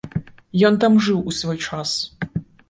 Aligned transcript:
Ён 0.69 0.79
там 0.85 0.97
жыў 1.09 1.19
у 1.33 1.35
свой 1.41 1.61
час. 1.67 1.95